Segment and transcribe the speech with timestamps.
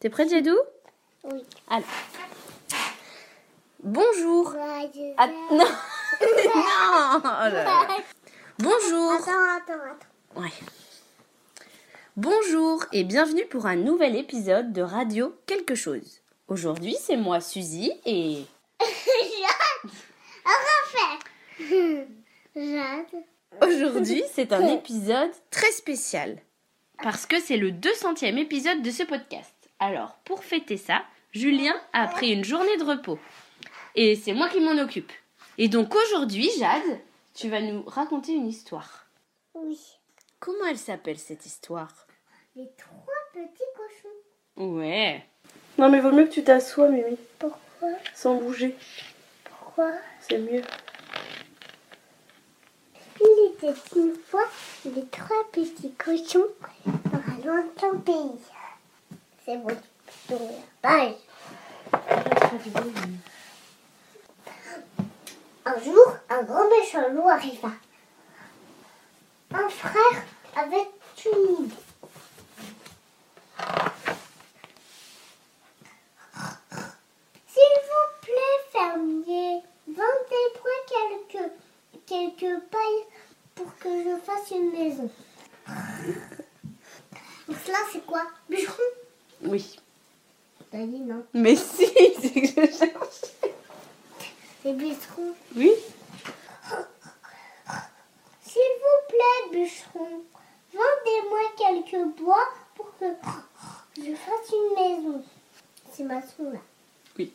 [0.00, 0.56] T'es prête, Jadou?
[1.24, 1.42] Oui.
[1.68, 1.86] Alors.
[3.82, 4.56] Bonjour.
[5.18, 5.58] Ah, non.
[5.58, 5.66] non.
[6.20, 7.86] Oh là là.
[8.58, 9.12] Bonjour.
[9.12, 10.40] Attends, attends, attends.
[10.40, 10.48] Ouais.
[12.16, 16.22] Bonjour et bienvenue pour un nouvel épisode de Radio Quelque chose.
[16.48, 18.46] Aujourd'hui, c'est moi, Suzy, et
[21.70, 22.08] Jade
[22.56, 23.22] Jade
[23.60, 26.38] aujourd'hui, c'est un épisode très spécial.
[27.02, 29.59] Parce que c'est le 200e épisode de ce podcast.
[29.80, 31.02] Alors, pour fêter ça,
[31.32, 33.18] Julien a pris une journée de repos.
[33.94, 35.10] Et c'est moi qui m'en occupe.
[35.56, 37.00] Et donc aujourd'hui, Jade,
[37.34, 39.06] tu vas nous raconter une histoire.
[39.54, 39.78] Oui.
[40.38, 42.06] Comment elle s'appelle cette histoire?
[42.56, 44.68] Les trois petits cochons.
[44.76, 45.24] Ouais.
[45.78, 47.88] Non, mais vaut mieux que tu t'assoies, Mimi, Pourquoi?
[48.14, 48.76] Sans bouger.
[49.44, 49.92] Pourquoi?
[50.20, 50.62] C'est mieux.
[53.22, 54.46] Il était une fois
[54.84, 56.46] les trois petits cochons
[56.86, 58.39] dans un lointain pays.
[65.64, 67.70] Un jour, un grand méchant loup arriva.
[69.52, 70.22] Un frère
[70.56, 70.88] avait
[71.26, 71.74] une idée.
[77.48, 81.50] S'il vous plaît, fermier, vendez-moi quelques,
[82.06, 83.06] quelques pailles
[83.56, 85.10] pour que je fasse une maison.
[87.48, 88.99] Donc cela, c'est quoi Bûcheron?
[89.42, 89.78] Oui.
[90.70, 91.24] T'as dit non.
[91.34, 91.86] Mais si,
[92.20, 93.20] c'est que je cherche.
[94.62, 95.34] C'est bûcheron.
[95.56, 95.72] Oui.
[98.46, 100.22] S'il vous plaît, bûcheron,
[100.72, 103.06] vendez-moi quelques bois pour que
[103.96, 105.24] je fasse une maison.
[105.92, 106.58] C'est maçon là.
[107.18, 107.32] Oui.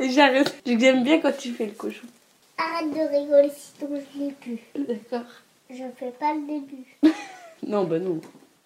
[0.00, 0.54] J'arrête.
[0.66, 2.06] J'aime bien quand tu fais le cochon.
[2.58, 4.58] Arrête de rigoler sinon je l'ai plus.
[4.74, 5.30] D'accord.
[5.74, 6.84] Je fais pas le début.
[7.64, 8.20] Non, bah non.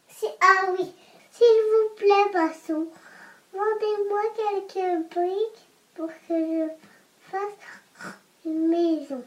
[0.08, 0.90] Si, ah oui,
[1.30, 2.88] s'il vous plaît, maçon,
[3.52, 6.68] vendez-moi quelques briques pour que je
[7.30, 7.52] fasse
[8.46, 9.22] une maison.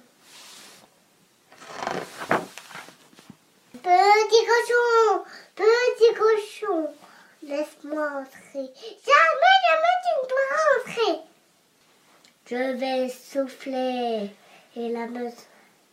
[3.73, 5.23] Petit cochon,
[5.55, 6.87] petit cochon,
[7.43, 8.73] laisse-moi entrer.
[9.05, 11.21] Jamais, jamais tu ne pourras entrer.
[12.47, 14.31] Je vais souffler
[14.75, 15.35] et la maison,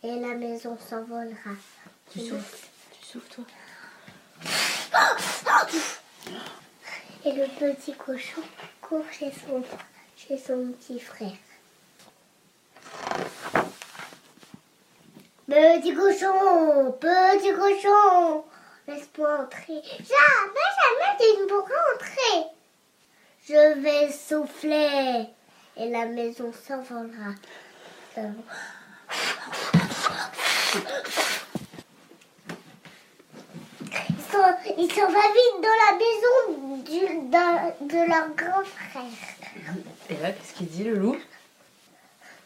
[0.03, 1.55] et la maison s'envolera.
[2.11, 2.67] Tu souffles.
[2.91, 3.45] Tu souffles, toi.
[7.25, 8.41] Et le petit cochon
[8.81, 9.63] court chez son,
[10.15, 11.31] chez son petit frère.
[15.47, 18.43] Petit cochon, petit cochon,
[18.87, 19.81] laisse-moi entrer.
[19.83, 22.51] Jamais, jamais tu ne pourras entrer.
[23.47, 25.27] Je vais souffler
[25.77, 27.33] et la maison s'envolera.
[34.97, 36.35] S'en s'en va vite dans la maison
[36.83, 39.03] du- de leur grand frère.
[40.09, 41.17] Et là, qu'est-ce qu'il dit, le loup?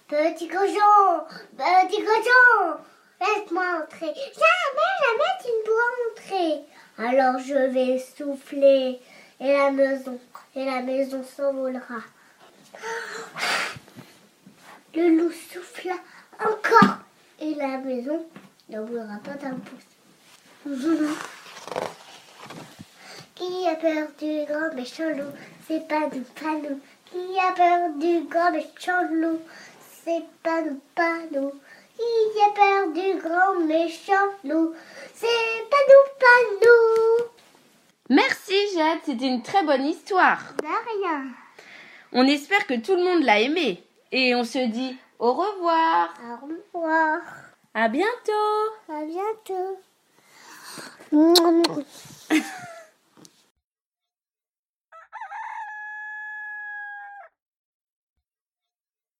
[0.08, 1.24] Petit cochon,
[1.58, 2.78] petit cochon,
[3.22, 4.08] laisse-moi entrer.
[4.14, 6.52] Jamais, jamais tu ne pourras entrer.
[6.98, 9.00] Alors je vais souffler
[9.40, 10.20] et la maison,
[10.56, 12.02] et la maison s'envolera.
[14.94, 15.94] Le loup souffla
[16.44, 16.98] encore
[17.40, 18.26] et la maison
[18.70, 19.56] ne bougera pas d'un
[20.66, 20.76] pouce.
[23.36, 25.32] Qui a peur du grand méchant loup?
[25.68, 26.80] C'est pas nous, pas nous.
[27.06, 29.40] Qui a peur du grand méchant loup?
[30.04, 31.52] C'est pas nous, pas nous.
[31.96, 34.74] Qui a peur du grand méchant loup?
[35.14, 37.26] C'est pas nous, pas nous.
[38.10, 39.00] Merci, Jade.
[39.06, 40.54] C'était une très bonne histoire.
[40.62, 41.24] De rien.
[42.12, 43.84] On espère que tout le monde l'a aimé.
[44.12, 46.14] Et on se dit au revoir.
[46.24, 47.20] Au revoir.
[47.74, 48.74] À bientôt.
[48.90, 49.80] À bientôt.